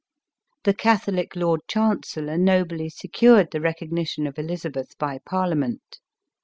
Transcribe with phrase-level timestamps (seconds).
[0.63, 5.99] The Catholic lord chancellor «obly secured the recognition of Elizabeth by parliament.